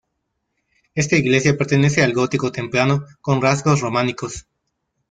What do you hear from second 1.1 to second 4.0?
iglesia pertenece al gótico temprano con rasgos